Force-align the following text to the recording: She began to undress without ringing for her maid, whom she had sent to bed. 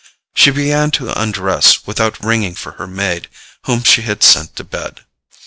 She 0.33 0.49
began 0.49 0.89
to 0.97 1.11
undress 1.13 1.85
without 1.85 2.23
ringing 2.23 2.55
for 2.55 2.71
her 2.71 2.87
maid, 2.87 3.27
whom 3.65 3.83
she 3.83 4.01
had 4.01 4.23
sent 4.23 4.55
to 4.55 4.63
bed. 4.63 5.01